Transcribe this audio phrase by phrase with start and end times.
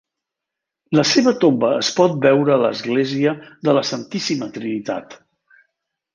[0.99, 3.35] La seva tomba es pot veure a l'església
[3.69, 5.17] de la Santíssima Trinitat.